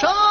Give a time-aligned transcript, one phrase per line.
[0.00, 0.29] 上。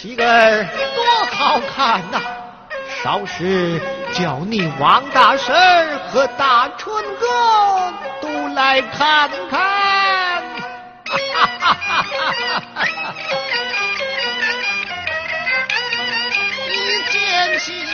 [0.00, 1.04] 喜儿多
[1.36, 2.18] 好看呐！
[3.02, 3.78] 少时
[4.14, 5.54] 叫你王大婶
[6.08, 9.60] 和大春哥都来看看
[11.04, 12.32] 哈哈哈哈
[12.74, 13.14] 哈。
[16.70, 17.84] 一见喜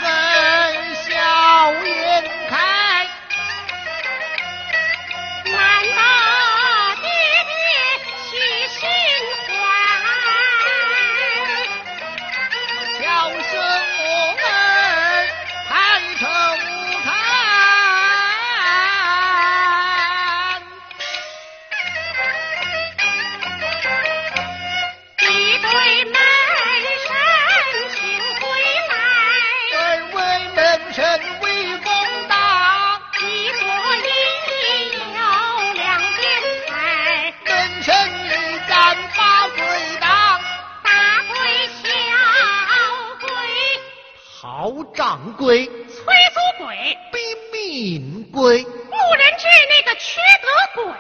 [44.95, 47.19] 掌柜催租鬼，逼
[47.53, 50.95] 命鬼，牧人治那个缺德鬼，